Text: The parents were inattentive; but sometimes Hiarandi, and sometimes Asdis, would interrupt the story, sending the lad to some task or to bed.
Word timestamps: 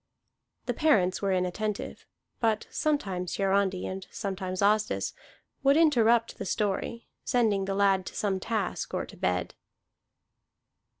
The 0.65 0.73
parents 0.73 1.21
were 1.21 1.31
inattentive; 1.31 2.07
but 2.39 2.65
sometimes 2.71 3.37
Hiarandi, 3.37 3.85
and 3.85 4.07
sometimes 4.09 4.63
Asdis, 4.63 5.13
would 5.61 5.77
interrupt 5.77 6.39
the 6.39 6.45
story, 6.45 7.05
sending 7.23 7.65
the 7.65 7.75
lad 7.75 8.07
to 8.07 8.15
some 8.15 8.39
task 8.39 8.95
or 8.95 9.05
to 9.05 9.15
bed. 9.15 9.53